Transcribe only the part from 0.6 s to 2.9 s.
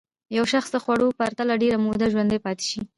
له خوړو پرته ډېره موده ژوندی پاتې شي.